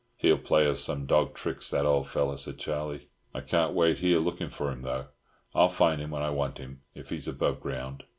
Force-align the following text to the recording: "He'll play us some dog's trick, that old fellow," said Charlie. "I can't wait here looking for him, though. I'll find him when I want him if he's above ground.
"He'll 0.17 0.39
play 0.39 0.65
us 0.67 0.79
some 0.79 1.05
dog's 1.05 1.39
trick, 1.39 1.59
that 1.63 1.85
old 1.85 2.07
fellow," 2.07 2.35
said 2.35 2.57
Charlie. 2.57 3.09
"I 3.35 3.41
can't 3.41 3.75
wait 3.75 3.99
here 3.99 4.17
looking 4.17 4.49
for 4.49 4.71
him, 4.71 4.81
though. 4.81 5.09
I'll 5.53 5.69
find 5.69 6.01
him 6.01 6.09
when 6.09 6.23
I 6.23 6.31
want 6.31 6.57
him 6.57 6.81
if 6.95 7.11
he's 7.11 7.27
above 7.27 7.59
ground. 7.59 8.05